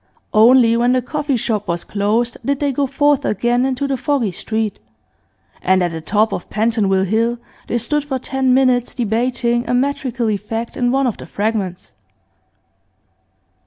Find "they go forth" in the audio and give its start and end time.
2.59-3.23